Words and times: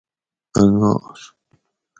انگار 0.59 1.19